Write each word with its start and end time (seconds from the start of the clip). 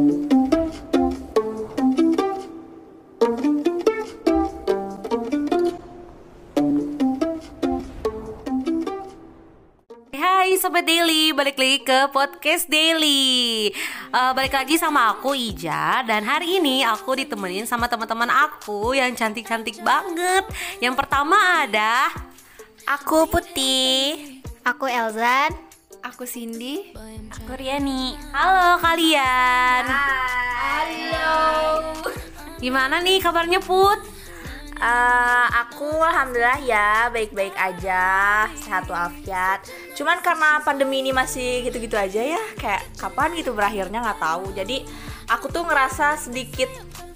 Hai 0.00 0.08
Sobat 10.56 10.88
Daily, 10.88 11.36
balik 11.36 11.60
lagi 11.60 11.84
ke 11.84 12.08
Podcast 12.16 12.64
Daily. 12.72 13.68
Uh, 14.08 14.32
Balik 14.32 14.56
lagi 14.56 14.80
sama 14.80 15.12
aku 15.12 15.36
Ija. 15.36 16.00
Dan 16.08 16.24
hari 16.24 16.64
ini 16.64 16.80
aku 16.80 17.20
ditemenin 17.20 17.68
sama 17.68 17.84
teman-teman 17.84 18.32
aku 18.32 18.96
yang 18.96 19.12
cantik-cantik 19.12 19.84
banget. 19.84 20.48
Yang 20.80 20.96
pertama 20.96 21.68
ada 21.68 22.08
Aku 22.88 23.28
Putih. 23.28 24.40
Aku 24.64 24.88
Elzan 24.88 25.69
Aku 26.00 26.24
Cindy. 26.24 26.96
Aku 27.30 27.52
Riani. 27.54 28.16
Halo 28.32 28.80
kalian. 28.80 29.84
Halo. 29.84 31.36
Gimana 32.56 33.00
nih 33.00 33.20
kabarnya 33.20 33.60
Put? 33.60 34.00
uh, 34.80 35.46
Aku 35.68 35.88
Alhamdulillah 36.00 36.60
ya 36.64 36.88
baik-baik 37.12 37.52
aja. 37.52 38.02
Sehat 38.56 38.88
walafiat. 38.88 39.68
Cuman 39.92 40.24
karena 40.24 40.64
pandemi 40.64 41.04
ini 41.04 41.12
masih 41.12 41.68
gitu-gitu 41.68 42.00
aja 42.00 42.20
ya 42.24 42.42
Kayak 42.56 42.88
kapan 42.96 43.36
gitu 43.36 43.52
berakhirnya 43.52 44.00
nggak 44.00 44.20
tahu. 44.20 44.56
Jadi 44.56 44.84
aku 45.28 45.52
tuh 45.52 45.68
ngerasa 45.68 46.16
sedikit 46.16 46.68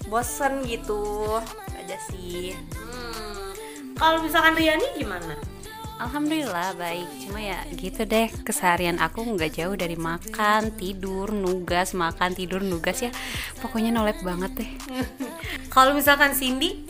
bosen 0.05 0.61
gitu. 0.69 1.41
Aja 1.73 1.97
sih. 2.13 2.53
Hmm, 2.77 3.49
Kalau 3.97 4.21
misalkan 4.21 4.53
Riani 4.53 4.85
gimana? 4.93 5.33
Alhamdulillah 5.95 6.75
baik 6.75 7.07
Cuma 7.23 7.39
ya 7.39 7.63
gitu 7.71 8.03
deh 8.03 8.27
Keseharian 8.43 8.99
aku 8.99 9.23
nggak 9.23 9.55
jauh 9.55 9.75
dari 9.79 9.95
makan, 9.95 10.75
tidur, 10.75 11.31
nugas 11.31 11.95
Makan, 11.95 12.35
tidur, 12.35 12.59
nugas 12.59 12.99
ya 12.99 13.11
Pokoknya 13.63 13.95
nolep 13.95 14.19
banget 14.19 14.51
deh 14.59 14.71
Kalau 15.75 15.95
misalkan 15.95 16.35
Cindy? 16.35 16.83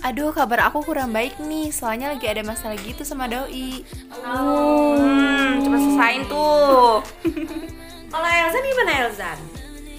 Aduh, 0.00 0.32
kabar 0.32 0.72
aku 0.72 0.80
kurang 0.80 1.12
baik 1.12 1.36
nih, 1.44 1.68
soalnya 1.76 2.16
lagi 2.16 2.24
ada 2.24 2.40
masalah 2.40 2.72
gitu 2.80 3.04
sama 3.04 3.28
doi. 3.28 3.84
Hmm, 4.24 5.60
cepet 5.60 5.76
selesain 5.76 6.24
tuh 6.24 7.04
Kalau 8.12 8.24
Elzan 8.24 8.64
gimana 8.64 8.92
Elzan? 9.04 9.38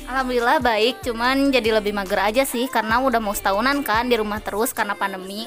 Alhamdulillah 0.09 0.57
baik, 0.57 1.05
cuman 1.05 1.53
jadi 1.53 1.77
lebih 1.77 1.93
mager 1.93 2.17
aja 2.17 2.43
sih 2.49 2.65
karena 2.65 2.97
udah 2.99 3.21
mau 3.21 3.31
setahunan 3.31 3.85
kan 3.85 4.09
di 4.09 4.17
rumah 4.17 4.41
terus 4.41 4.73
karena 4.73 4.97
pandemi. 4.97 5.45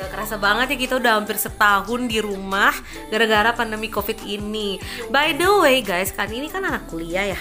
Gak 0.00 0.16
kerasa 0.16 0.40
banget 0.40 0.72
ya 0.72 0.76
kita 0.80 0.94
udah 0.96 1.12
hampir 1.20 1.36
setahun 1.36 2.00
di 2.08 2.24
rumah 2.24 2.72
gara-gara 3.12 3.52
pandemi 3.52 3.92
covid 3.92 4.16
ini 4.24 4.80
By 5.12 5.36
the 5.36 5.48
way 5.60 5.84
guys, 5.84 6.08
kan 6.08 6.32
ini 6.32 6.48
kan 6.48 6.64
anak 6.64 6.88
kuliah 6.88 7.36
ya 7.36 7.40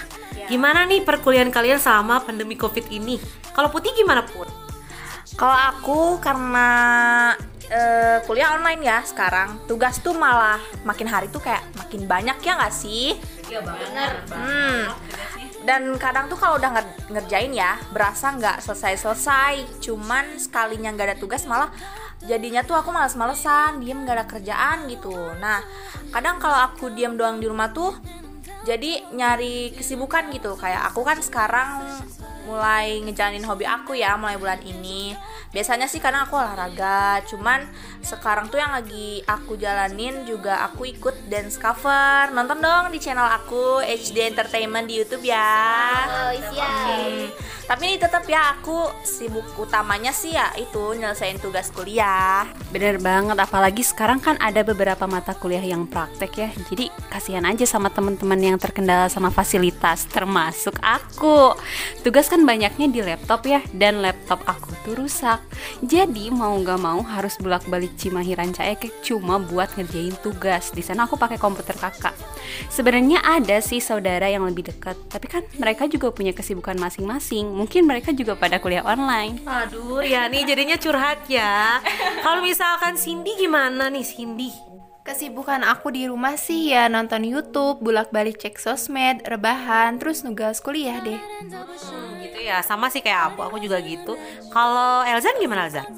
Gimana 0.52 0.84
nih 0.84 1.08
perkuliahan 1.08 1.56
kalian 1.56 1.80
selama 1.80 2.20
pandemi 2.26 2.60
covid 2.60 2.92
ini? 2.92 3.16
Kalau 3.56 3.72
Putih 3.72 3.96
gimana 3.96 4.28
Put? 4.28 4.52
Kalau 5.40 5.56
aku 5.56 6.00
karena 6.20 6.68
eh, 7.72 8.20
kuliah 8.28 8.52
online 8.52 8.82
ya 8.84 9.00
sekarang 9.08 9.64
Tugas 9.64 10.04
tuh 10.04 10.18
malah 10.20 10.60
makin 10.84 11.08
hari 11.08 11.32
tuh 11.32 11.40
kayak 11.40 11.64
makin 11.80 12.12
banyak 12.12 12.44
ya 12.44 12.60
nggak 12.60 12.76
sih? 12.76 13.16
Iya 13.48 13.64
bener 13.64 14.12
Hmm. 14.36 14.84
Dan 15.60 15.96
kadang 16.02 16.32
tuh 16.32 16.40
kalau 16.40 16.56
udah 16.58 16.72
nger- 16.72 16.98
ngerjain 17.14 17.52
ya 17.54 17.78
berasa 17.92 18.32
nggak 18.34 18.64
selesai-selesai. 18.64 19.84
Cuman 19.84 20.40
sekalinya 20.40 20.90
nggak 20.96 21.08
ada 21.14 21.18
tugas 21.20 21.44
malah 21.46 21.70
jadinya 22.24 22.66
tuh 22.68 22.76
aku 22.76 22.92
males-malesan, 22.92 23.80
diem 23.80 24.04
nggak 24.04 24.16
ada 24.16 24.28
kerjaan 24.28 24.78
gitu. 24.92 25.14
Nah 25.40 25.64
kadang 26.12 26.42
kalau 26.42 26.58
aku 26.58 26.92
diem 26.92 27.16
doang 27.16 27.40
di 27.40 27.48
rumah 27.48 27.72
tuh 27.72 27.96
jadi 28.68 29.08
nyari 29.16 29.72
kesibukan 29.76 30.28
gitu. 30.36 30.56
Kayak 30.60 30.92
aku 30.92 31.02
kan 31.08 31.20
sekarang 31.24 31.88
mulai 32.50 32.98
ngejalanin 33.06 33.46
hobi 33.46 33.64
aku 33.70 33.94
ya 33.96 34.18
mulai 34.20 34.36
bulan 34.36 34.60
ini. 34.66 35.16
Biasanya 35.50 35.90
sih 35.90 35.98
karena 35.98 36.30
aku 36.30 36.38
olahraga 36.38 37.26
cuman 37.26 37.66
sekarang 38.06 38.54
tuh 38.54 38.62
yang 38.62 38.70
lagi 38.70 39.22
aku 39.26 39.58
jalanin 39.58 40.26
juga 40.28 40.62
aku 40.66 40.86
ikut 40.86 41.30
dance 41.30 41.58
cover. 41.58 42.30
Nonton 42.36 42.62
dong 42.62 42.94
di 42.94 43.00
channel 43.02 43.26
aku 43.26 43.82
HD 43.82 44.30
Entertainment 44.30 44.86
di 44.86 45.02
YouTube 45.02 45.26
ya. 45.26 45.50
Hmm, 46.06 47.49
tapi 47.70 47.94
ini 47.94 48.02
tetap 48.02 48.26
ya 48.26 48.58
aku 48.58 48.90
sibuk 49.06 49.46
utamanya 49.62 50.10
sih 50.10 50.34
ya 50.34 50.50
itu 50.58 50.98
nyelesain 50.98 51.38
tugas 51.38 51.70
kuliah. 51.70 52.50
Bener 52.74 52.98
banget, 52.98 53.38
apalagi 53.38 53.86
sekarang 53.86 54.18
kan 54.18 54.42
ada 54.42 54.66
beberapa 54.66 55.06
mata 55.06 55.38
kuliah 55.38 55.62
yang 55.62 55.86
praktek 55.86 56.32
ya. 56.34 56.50
Jadi 56.66 56.90
kasihan 57.14 57.46
aja 57.46 57.70
sama 57.70 57.94
teman-teman 57.94 58.42
yang 58.42 58.58
terkendala 58.58 59.06
sama 59.06 59.30
fasilitas 59.30 60.10
Termasuk 60.10 60.82
aku. 60.82 61.54
Tugas 62.02 62.26
kan 62.26 62.42
banyaknya 62.42 62.90
di 62.90 63.06
laptop 63.06 63.46
ya 63.46 63.62
Dan 63.70 64.02
laptop 64.02 64.42
aku 64.50 64.74
tuh 64.82 65.06
rusak. 65.06 65.38
Jadi 65.86 66.34
mau 66.34 66.58
gak 66.66 66.82
mau 66.82 67.06
harus 67.06 67.38
bolak-balik 67.38 67.94
Cimahi 68.02 68.34
Rancaekek 68.34 69.06
Cuma 69.06 69.38
buat 69.38 69.70
ngerjain 69.78 70.18
tugas. 70.26 70.74
Di 70.74 70.82
sana 70.82 71.06
aku 71.06 71.22
pakai 71.22 71.38
komputer 71.38 71.78
kakak 71.78 72.18
Sebenarnya 72.70 73.20
ada 73.26 73.60
sih 73.60 73.82
saudara 73.82 74.28
yang 74.30 74.46
lebih 74.46 74.70
dekat 74.70 74.96
Tapi 75.10 75.26
kan 75.28 75.44
mereka 75.58 75.90
juga 75.90 76.14
punya 76.14 76.32
kesibukan 76.32 76.78
masing-masing. 76.78 77.50
Mungkin 77.50 77.90
mereka 77.90 78.14
juga 78.14 78.38
pada 78.38 78.62
kuliah 78.62 78.86
online. 78.86 79.42
Aduh 79.44 80.00
Riani 80.04 80.46
jadinya 80.46 80.78
curhat 80.78 81.26
ya. 81.28 81.82
Kalau 82.22 82.46
misalkan 82.46 82.96
Cindy 82.96 83.36
gimana 83.40 83.90
nih 83.90 84.06
Cindy? 84.06 84.69
Kesibukan 85.10 85.66
aku 85.66 85.90
di 85.90 86.06
rumah 86.06 86.38
sih 86.38 86.70
ya 86.70 86.86
nonton 86.86 87.26
YouTube, 87.26 87.82
bolak-balik 87.82 88.38
cek 88.38 88.62
sosmed, 88.62 89.26
rebahan, 89.26 89.98
terus 89.98 90.22
nugas 90.22 90.62
kuliah 90.62 91.02
deh. 91.02 91.18
Hmm, 91.50 92.22
gitu 92.22 92.46
ya 92.46 92.62
sama 92.62 92.94
sih 92.94 93.02
kayak 93.02 93.34
aku, 93.34 93.42
aku 93.42 93.58
juga 93.58 93.82
gitu 93.82 94.14
Kalau 94.54 95.02
Elzan 95.02 95.34
gimana 95.42 95.66
Elzan? 95.66 95.90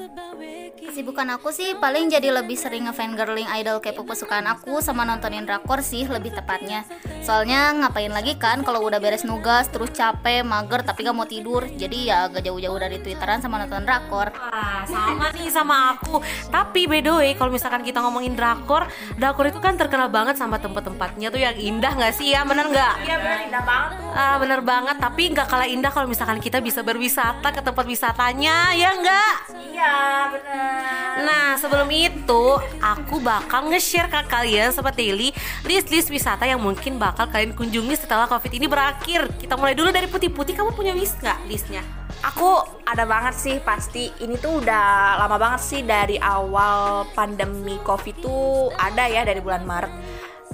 Kesibukan 0.81 1.27
aku 1.37 1.55
sih 1.55 1.77
paling 1.79 2.11
jadi 2.11 2.35
lebih 2.35 2.59
sering 2.59 2.89
ngefangirling 2.89 3.47
idol 3.59 3.79
K-pop 3.79 4.11
kesukaan 4.11 4.43
aku 4.49 4.83
sama 4.83 5.07
nontonin 5.07 5.47
drakor 5.47 5.79
sih 5.79 6.03
lebih 6.03 6.35
tepatnya. 6.35 6.83
Soalnya 7.21 7.71
ngapain 7.79 8.11
lagi 8.11 8.35
kan 8.35 8.65
kalau 8.65 8.83
udah 8.83 8.97
beres 8.99 9.23
nugas 9.23 9.69
terus 9.69 9.93
capek, 9.95 10.43
mager 10.43 10.83
tapi 10.83 11.07
gak 11.07 11.15
mau 11.15 11.23
tidur. 11.23 11.63
Jadi 11.63 12.11
ya 12.11 12.27
agak 12.27 12.43
jauh-jauh 12.43 12.75
dari 12.75 12.99
twitteran 12.99 13.39
sama 13.39 13.61
nonton 13.61 13.87
drakor. 13.87 14.33
Wah, 14.35 14.83
sama 14.83 15.31
nih 15.31 15.47
sama 15.47 15.95
aku. 15.95 16.19
Tapi 16.49 16.89
by 16.89 16.99
the 16.99 17.13
way, 17.13 17.31
kalau 17.39 17.53
misalkan 17.53 17.85
kita 17.85 18.03
ngomongin 18.03 18.35
drakor, 18.35 18.89
drakor 19.15 19.47
itu 19.47 19.59
kan 19.59 19.75
terkenal 19.75 20.07
banget 20.07 20.35
sama 20.35 20.57
tempat-tempatnya 20.57 21.27
tuh 21.29 21.41
yang 21.41 21.55
indah 21.55 21.91
nggak 21.93 22.13
sih 22.13 22.33
ya, 22.33 22.41
bener 22.43 22.67
nggak? 22.67 22.93
iya 23.03 23.15
bener 23.17 23.39
indah 23.47 23.63
banget 23.63 23.97
Ah, 24.11 24.35
bener 24.37 24.59
banget. 24.59 24.99
Tapi 24.99 25.31
nggak 25.31 25.47
kalah 25.47 25.67
indah 25.71 25.87
kalau 25.87 26.03
misalkan 26.03 26.43
kita 26.43 26.59
bisa 26.59 26.83
berwisata 26.83 27.47
ke 27.47 27.63
tempat 27.63 27.85
wisatanya, 27.87 28.75
ya 28.75 28.91
nggak? 28.91 29.33
iya 29.71 29.95
bener 30.29 31.23
Nah, 31.23 31.55
sebelum 31.55 31.87
itu, 31.87 32.43
aku 32.79 33.19
bakal 33.19 33.71
nge-share 33.71 34.07
ke 34.07 34.19
kalian 34.27 34.71
Sobat 34.71 34.95
Daily 34.95 35.31
list-list 35.63 36.07
wisata 36.07 36.43
yang 36.43 36.59
mungkin 36.59 36.95
bakal 36.95 37.27
kalian 37.27 37.55
kunjungi 37.55 37.95
setelah 37.95 38.27
COVID 38.27 38.51
ini 38.51 38.67
berakhir. 38.67 39.31
Kita 39.39 39.55
mulai 39.55 39.75
dulu 39.75 39.91
dari 39.91 40.07
putih-putih. 40.07 40.55
Kamu 40.55 40.71
punya 40.71 40.91
list 40.91 41.19
nggak 41.19 41.47
listnya? 41.47 41.83
Aku 42.21 42.61
ada 42.85 43.01
banget 43.09 43.33
sih 43.33 43.57
pasti 43.65 44.13
ini 44.21 44.37
tuh 44.37 44.61
udah 44.61 45.17
lama 45.25 45.41
banget 45.41 45.61
sih 45.65 45.81
dari 45.81 46.21
awal 46.21 47.09
pandemi 47.17 47.81
covid 47.81 48.13
tuh 48.21 48.69
ada 48.77 49.09
ya 49.09 49.25
dari 49.25 49.41
bulan 49.41 49.65
Maret. 49.65 49.93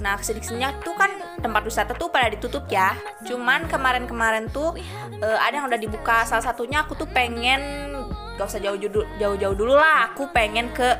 Nah 0.00 0.16
ke 0.16 0.24
sini 0.24 0.64
tuh 0.80 0.94
kan 0.96 1.12
tempat 1.44 1.62
wisata 1.68 1.92
tuh 1.92 2.08
pada 2.08 2.32
ditutup 2.32 2.64
ya. 2.72 2.96
Cuman 3.28 3.68
kemarin-kemarin 3.68 4.48
tuh 4.48 4.80
eh, 5.20 5.38
ada 5.38 5.60
yang 5.60 5.68
udah 5.68 5.76
dibuka. 5.76 6.24
Salah 6.24 6.40
satunya 6.40 6.88
aku 6.88 6.96
tuh 6.96 7.08
pengen 7.10 7.92
gak 8.40 8.48
usah 8.48 8.62
jauh-jauh 8.64 9.56
dulu 9.58 9.76
lah. 9.76 10.14
Aku 10.14 10.32
pengen 10.32 10.72
ke 10.72 10.96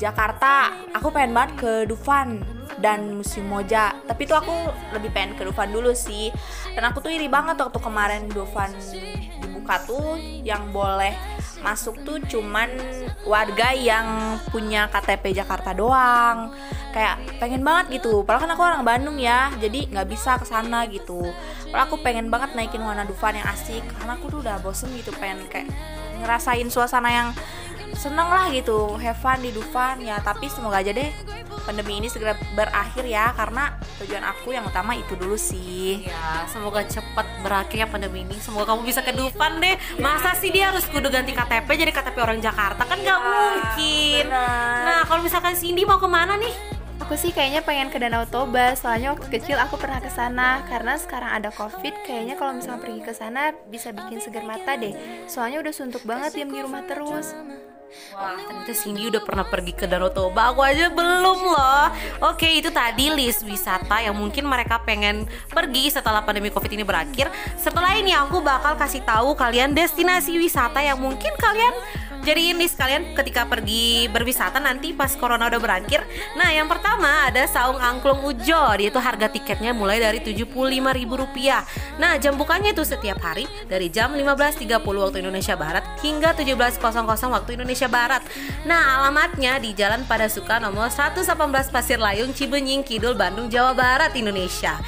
Jakarta. 0.00 0.74
Aku 0.96 1.14
pengen 1.14 1.36
banget 1.36 1.52
ke 1.60 1.72
Dufan 1.86 2.42
dan 2.82 3.14
Museum 3.14 3.46
Moja. 3.46 3.94
Tapi 4.08 4.26
tuh 4.26 4.40
aku 4.40 4.56
lebih 4.96 5.14
pengen 5.14 5.36
ke 5.36 5.46
Dufan 5.46 5.70
dulu 5.70 5.94
sih. 5.94 6.32
Dan 6.72 6.82
aku 6.88 6.98
tuh 7.04 7.12
iri 7.12 7.28
banget 7.28 7.60
waktu 7.60 7.78
kemarin 7.78 8.26
Dufan 8.32 8.72
dibuka 9.60 9.76
tuh 9.84 10.16
yang 10.40 10.72
boleh 10.72 11.12
masuk 11.60 12.00
tuh 12.08 12.16
cuman 12.24 12.72
warga 13.28 13.76
yang 13.76 14.40
punya 14.48 14.88
KTP 14.88 15.36
Jakarta 15.36 15.76
doang. 15.76 16.56
Kayak 16.96 17.20
pengen 17.36 17.60
banget 17.60 18.00
gitu. 18.00 18.24
Padahal 18.24 18.48
kan 18.48 18.50
aku 18.56 18.62
orang 18.64 18.82
Bandung 18.88 19.20
ya 19.20 19.52
jadi 19.60 19.84
nggak 19.92 20.08
bisa 20.08 20.40
ke 20.40 20.48
sana 20.48 20.88
gitu. 20.88 21.28
Padahal 21.68 21.92
aku 21.92 22.00
pengen 22.00 22.32
banget 22.32 22.56
naikin 22.56 22.80
warna 22.80 23.04
Dufan 23.04 23.36
yang 23.36 23.44
asik 23.52 23.84
karena 24.00 24.16
aku 24.16 24.32
tuh 24.32 24.40
udah 24.40 24.56
bosen 24.64 24.88
gitu 24.96 25.12
pengen 25.20 25.44
kayak 25.52 25.68
ngerasain 26.24 26.66
suasana 26.72 27.12
yang 27.12 27.28
seneng 27.92 28.32
lah 28.32 28.48
gitu. 28.48 28.96
Have 28.96 29.20
fun 29.20 29.44
di 29.44 29.52
Dufan 29.52 30.00
ya 30.00 30.16
tapi 30.24 30.48
semoga 30.48 30.80
aja 30.80 30.96
deh 30.96 31.12
pandemi 31.62 32.00
ini 32.00 32.08
segera 32.08 32.34
berakhir 32.56 33.04
ya 33.04 33.32
karena 33.36 33.76
tujuan 34.00 34.24
aku 34.24 34.56
yang 34.56 34.64
utama 34.64 34.96
itu 34.96 35.14
dulu 35.16 35.36
sih 35.36 36.00
Ya, 36.00 36.44
semoga 36.48 36.84
cepat 36.86 37.26
berakhirnya 37.42 37.86
pandemi 37.88 38.22
ini. 38.24 38.36
Semoga 38.40 38.72
kamu 38.72 38.82
bisa 38.86 39.00
ke 39.04 39.12
Dufan 39.12 39.58
deh. 39.60 39.76
Masa 39.98 40.32
sih 40.38 40.48
dia 40.52 40.72
harus 40.72 40.86
kudu 40.88 41.08
ganti 41.12 41.32
KTP 41.34 41.66
jadi 41.66 41.92
KTP 41.92 42.16
orang 42.20 42.38
Jakarta 42.40 42.82
kan 42.84 42.98
nggak 42.98 43.20
mungkin. 43.20 44.24
bener. 44.28 44.84
Nah, 44.86 45.00
kalau 45.06 45.20
misalkan 45.24 45.54
Cindy 45.56 45.84
mau 45.84 46.00
ke 46.00 46.08
mana 46.08 46.36
nih? 46.40 46.52
Aku 47.00 47.16
sih 47.16 47.32
kayaknya 47.32 47.64
pengen 47.64 47.88
ke 47.88 47.96
Danau 47.96 48.28
Toba, 48.28 48.76
soalnya 48.76 49.16
waktu 49.16 49.32
kecil 49.32 49.56
aku 49.56 49.80
pernah 49.80 49.98
ke 49.98 50.12
sana. 50.12 50.62
Karena 50.68 50.94
sekarang 51.00 51.32
ada 51.32 51.50
Covid, 51.50 52.06
kayaknya 52.06 52.36
kalau 52.36 52.54
misalnya 52.54 52.80
pergi 52.84 53.00
ke 53.02 53.12
sana 53.16 53.50
bisa 53.72 53.90
bikin 53.90 54.20
seger 54.20 54.44
mata 54.44 54.76
deh. 54.76 54.92
Soalnya 55.26 55.64
udah 55.64 55.72
suntuk 55.74 56.04
banget 56.04 56.36
diam 56.36 56.52
di 56.52 56.60
rumah 56.60 56.84
terus. 56.84 57.32
Wah, 58.14 58.38
ternyata 58.38 58.70
Cindy 58.70 59.10
udah 59.10 59.22
pernah 59.22 59.42
pergi 59.42 59.74
ke 59.74 59.86
Danau 59.86 60.14
Toba, 60.14 60.54
aku 60.54 60.62
aja 60.62 60.86
belum 60.90 61.38
loh. 61.42 61.86
Oke, 62.30 62.46
itu 62.46 62.70
tadi 62.70 63.10
list 63.10 63.42
wisata 63.42 63.98
yang 63.98 64.14
mungkin 64.14 64.46
mereka 64.46 64.78
pengen 64.82 65.26
pergi 65.50 65.90
setelah 65.90 66.22
pandemi 66.22 66.54
Covid 66.54 66.70
ini 66.70 66.86
berakhir. 66.86 67.26
Setelah 67.58 67.98
ini 67.98 68.14
aku 68.14 68.38
bakal 68.38 68.78
kasih 68.78 69.02
tahu 69.02 69.34
kalian 69.34 69.74
destinasi 69.74 70.38
wisata 70.38 70.78
yang 70.78 71.02
mungkin 71.02 71.34
kalian 71.34 71.74
jadiin 72.24 72.60
list 72.60 72.76
kalian 72.76 73.16
ketika 73.16 73.48
pergi 73.48 74.06
berwisata 74.12 74.60
nanti 74.60 74.92
pas 74.92 75.12
corona 75.16 75.48
udah 75.48 75.60
berakhir. 75.60 76.04
Nah, 76.36 76.52
yang 76.52 76.68
pertama 76.68 77.28
ada 77.28 77.44
Saung 77.48 77.78
Angklung 77.80 78.22
Ujo. 78.24 78.62
Dia 78.76 78.88
itu 78.88 79.00
harga 79.00 79.28
tiketnya 79.28 79.72
mulai 79.72 80.00
dari 80.00 80.20
Rp75.000. 80.20 81.10
Nah, 82.00 82.16
jam 82.20 82.36
bukanya 82.36 82.72
itu 82.72 82.84
setiap 82.84 83.20
hari 83.20 83.48
dari 83.68 83.88
jam 83.88 84.12
15.30 84.12 84.80
waktu 84.82 85.18
Indonesia 85.22 85.54
Barat 85.56 85.84
hingga 86.04 86.36
17.00 86.36 86.80
waktu 87.28 87.50
Indonesia 87.56 87.88
Barat. 87.88 88.22
Nah, 88.64 89.00
alamatnya 89.00 89.60
di 89.60 89.72
Jalan 89.76 90.04
Padasuka 90.04 90.60
nomor 90.60 90.88
118 90.88 91.26
Pasir 91.68 91.98
Layung 92.00 92.32
Cibenying 92.32 92.84
Kidul 92.84 93.16
Bandung 93.16 93.48
Jawa 93.52 93.72
Barat 93.76 94.12
Indonesia. 94.16 94.80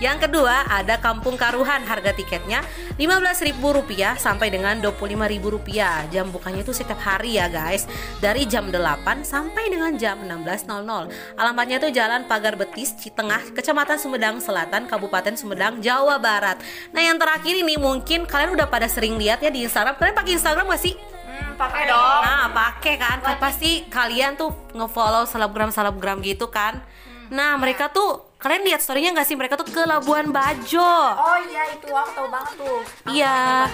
Yang 0.00 0.26
kedua 0.26 0.64
ada 0.64 0.96
Kampung 0.96 1.36
Karuhan 1.36 1.84
harga 1.84 2.16
tiketnya 2.16 2.64
Rp15.000 2.96 4.16
sampai 4.16 4.48
dengan 4.48 4.80
Rp25.000 4.80 6.08
Jam 6.08 6.32
bukanya 6.32 6.64
itu 6.64 6.72
setiap 6.72 6.96
hari 7.04 7.36
ya 7.36 7.52
guys 7.52 7.84
Dari 8.16 8.48
jam 8.48 8.72
8 8.72 8.80
sampai 9.28 9.68
dengan 9.68 9.92
jam 10.00 10.16
16.00 10.24 11.36
Alamatnya 11.36 11.76
itu 11.84 11.92
Jalan 11.92 12.24
Pagar 12.24 12.56
Betis 12.56 12.96
Citengah 12.96 13.52
Kecamatan 13.52 14.00
Sumedang 14.00 14.40
Selatan 14.40 14.88
Kabupaten 14.88 15.36
Sumedang 15.36 15.84
Jawa 15.84 16.16
Barat 16.16 16.56
Nah 16.96 17.04
yang 17.04 17.20
terakhir 17.20 17.52
ini 17.60 17.76
mungkin 17.76 18.24
kalian 18.24 18.56
udah 18.56 18.72
pada 18.72 18.88
sering 18.88 19.20
lihat 19.20 19.44
ya 19.44 19.52
di 19.52 19.68
Instagram 19.68 20.00
Kalian 20.00 20.16
pakai 20.16 20.32
Instagram 20.40 20.64
gak 20.72 20.80
sih? 20.80 20.96
Hmm, 21.30 21.54
pakai 21.54 21.86
dong. 21.86 22.20
Nah, 22.26 22.50
pakai 22.50 22.94
kan? 22.98 23.22
Kan 23.22 23.38
pasti 23.38 23.86
kalian 23.86 24.34
tuh 24.34 24.50
ngefollow 24.74 25.30
selebgram 25.30 25.70
selebgram 25.70 26.18
gitu 26.26 26.50
kan. 26.50 26.82
Nah, 27.30 27.54
mereka 27.54 27.86
tuh 27.86 28.29
kalian 28.40 28.64
lihat 28.64 28.80
storynya 28.80 29.12
nggak 29.12 29.28
sih 29.28 29.36
mereka 29.36 29.60
tuh 29.60 29.68
ke 29.68 29.84
Labuan 29.84 30.32
Bajo. 30.32 30.96
Oh 31.12 31.38
iya 31.52 31.76
itu 31.76 31.92
aku 31.92 32.10
tahu 32.16 32.28
banget 32.32 32.52
tuh. 32.56 32.80
Iya, 33.12 33.68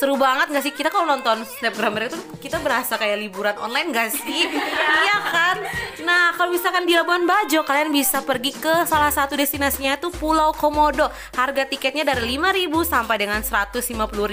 seru 0.00 0.16
banget 0.16 0.48
gak 0.48 0.64
sih 0.64 0.72
kita 0.72 0.88
kalau 0.88 1.04
nonton 1.04 1.44
snapgram 1.44 1.92
mereka 1.92 2.16
tuh 2.16 2.24
kita 2.40 2.56
berasa 2.64 2.96
kayak 2.96 3.20
liburan 3.20 3.52
online 3.60 3.92
gak 3.92 4.16
sih? 4.16 4.48
iya 5.04 5.16
kan? 5.28 5.56
Nah 6.08 6.32
kalau 6.40 6.56
misalkan 6.56 6.88
di 6.88 6.96
Labuan 6.96 7.28
Bajo 7.28 7.60
kalian 7.68 7.92
bisa 7.92 8.24
pergi 8.24 8.56
ke 8.56 8.88
salah 8.88 9.12
satu 9.12 9.36
destinasinya 9.36 10.00
itu 10.00 10.08
Pulau 10.16 10.56
Komodo. 10.56 11.12
Harga 11.36 11.68
tiketnya 11.68 12.08
dari 12.08 12.40
5.000 12.40 12.64
sampai 12.88 13.16
dengan 13.20 13.44
150.000 13.44 13.84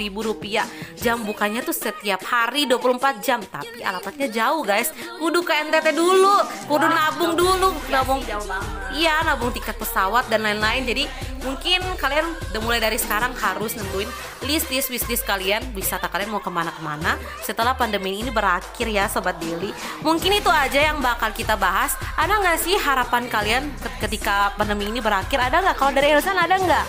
rupiah. 0.08 0.64
Jam 0.96 1.20
bukanya 1.20 1.60
tuh 1.60 1.76
setiap 1.76 2.24
hari 2.24 2.64
24 2.64 3.20
jam. 3.20 3.44
Tapi 3.44 3.84
alamatnya 3.84 4.32
jauh 4.32 4.64
guys. 4.64 4.88
Kudu 5.20 5.44
ke 5.44 5.52
NTT 5.52 5.92
dulu, 5.92 6.36
kudu 6.64 6.88
nabung 6.88 7.36
dulu, 7.36 7.76
nabung. 7.92 8.24
Iya 8.96 9.20
nabung 9.28 9.52
tiket 9.52 9.65
pesawat 9.72 10.28
dan 10.28 10.44
lain-lain. 10.44 10.84
Jadi 10.84 11.04
mungkin 11.42 11.82
kalian 11.96 12.26
udah 12.52 12.60
mulai 12.62 12.78
dari 12.78 12.98
sekarang 12.98 13.32
harus 13.34 13.74
nentuin 13.74 14.10
list 14.44 14.68
list 14.70 14.92
wishlist 14.92 15.24
kalian. 15.24 15.62
Wisata 15.72 16.06
kalian 16.06 16.30
mau 16.30 16.42
ke 16.42 16.50
mana-kemana. 16.52 17.16
Setelah 17.42 17.72
pandemi 17.74 18.20
ini 18.20 18.30
berakhir 18.30 18.86
ya 18.86 19.08
sobat 19.08 19.40
Dili 19.40 19.72
mungkin 20.02 20.36
itu 20.36 20.50
aja 20.50 20.92
yang 20.92 21.00
bakal 21.00 21.32
kita 21.32 21.56
bahas. 21.56 21.96
Ada 22.18 22.36
nggak 22.38 22.58
sih 22.60 22.76
harapan 22.76 23.26
kalian 23.26 23.64
ke- 23.80 23.96
ketika 24.06 24.52
pandemi 24.54 24.86
ini 24.90 25.00
berakhir? 25.00 25.40
Ada 25.40 25.62
nggak? 25.62 25.76
Kalau 25.78 25.92
dari 25.94 26.12
Elsan 26.12 26.36
ada 26.36 26.54
nggak? 26.58 26.86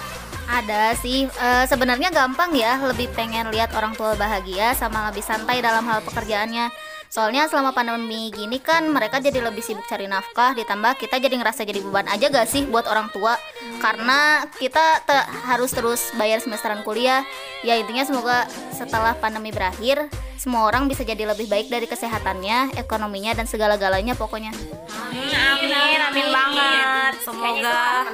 Ada 0.48 0.96
sih, 0.96 1.28
Eh, 1.28 1.66
sebenarnya 1.68 2.08
gampang 2.08 2.56
ya, 2.56 2.80
lebih 2.80 3.12
pengen 3.12 3.52
lihat 3.52 3.76
orang 3.76 3.92
tua 4.00 4.16
bahagia 4.16 4.72
sama 4.72 5.12
lebih 5.12 5.20
santai 5.20 5.60
dalam 5.60 5.84
hal 5.84 6.00
pekerjaannya. 6.08 6.72
Soalnya 7.08 7.48
selama 7.48 7.72
pandemi 7.72 8.30
gini 8.30 8.60
kan 8.60 8.88
mereka 8.92 9.24
jadi 9.24 9.40
lebih 9.40 9.64
sibuk 9.64 9.88
cari 9.88 10.06
nafkah, 10.06 10.54
ditambah 10.54 11.00
kita 11.00 11.18
jadi 11.24 11.36
ngerasa 11.40 11.64
jadi 11.64 11.80
beban 11.82 12.08
aja 12.12 12.28
gak 12.28 12.48
sih 12.48 12.68
buat 12.68 12.86
orang 12.86 13.08
tua? 13.16 13.40
Karena 13.80 14.44
kita 14.60 15.02
te- 15.08 15.28
harus 15.48 15.72
terus 15.72 16.12
bayar 16.20 16.44
semesteran 16.44 16.84
kuliah. 16.84 17.24
Ya 17.64 17.80
intinya 17.80 18.04
semoga 18.04 18.46
setelah 18.76 19.16
pandemi 19.18 19.56
berakhir, 19.56 20.12
semua 20.38 20.70
orang 20.70 20.86
bisa 20.86 21.02
jadi 21.02 21.26
lebih 21.26 21.50
baik 21.50 21.68
dari 21.68 21.90
kesehatannya, 21.90 22.78
ekonominya 22.78 23.34
dan 23.34 23.50
segala-galanya 23.50 24.14
pokoknya. 24.14 24.54
Amin, 24.88 26.00
amin 26.00 26.28
banget. 26.32 27.14
semoga 27.24 28.08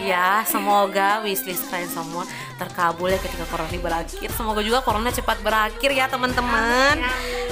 iya 0.00 0.40
semoga 0.48 1.20
wishlist 1.24 1.68
kalian 1.68 1.90
semua 1.90 2.24
terkabul 2.56 3.12
ya 3.12 3.18
ketika 3.20 3.44
corona 3.48 3.68
ini 3.72 3.80
berakhir 3.80 4.28
semoga 4.32 4.60
juga 4.64 4.80
corona 4.80 5.10
cepat 5.12 5.40
berakhir 5.44 5.90
ya 5.92 6.06
teman-teman 6.08 7.00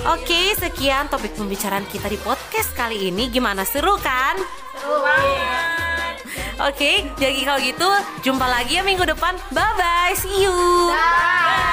oke 0.08 0.40
sekian 0.56 1.08
topik 1.12 1.36
pembicaraan 1.36 1.84
kita 1.88 2.08
di 2.08 2.18
podcast 2.20 2.72
kali 2.72 3.12
ini 3.12 3.28
gimana 3.28 3.66
seru 3.66 3.96
kan 4.00 4.36
Oke, 6.62 7.10
jadi 7.18 7.42
kalau 7.42 7.58
gitu 7.58 7.88
jumpa 8.22 8.46
lagi 8.46 8.78
ya 8.78 8.86
minggu 8.86 9.02
depan. 9.02 9.34
Bye 9.50 9.74
bye, 9.74 10.14
see 10.14 10.46
you. 10.46 10.54
Bye. 10.94 11.71